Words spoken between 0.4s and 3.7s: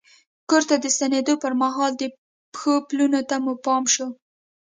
کور ته د ستنېدو پر مهال د پښو پلونو ته مو